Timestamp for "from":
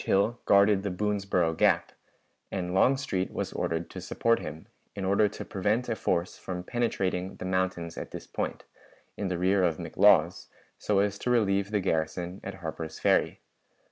6.39-6.63